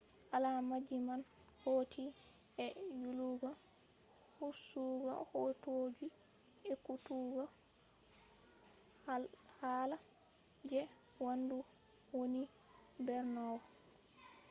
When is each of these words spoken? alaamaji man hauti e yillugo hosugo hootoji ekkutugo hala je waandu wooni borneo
alaamaji 0.35 0.97
man 1.07 1.21
hauti 1.63 2.05
e 2.65 2.67
yillugo 2.99 3.49
hosugo 4.37 5.11
hootoji 5.31 6.07
ekkutugo 6.71 7.43
hala 9.61 9.97
je 10.69 10.81
waandu 11.23 11.57
wooni 12.13 12.41
borneo 13.05 13.57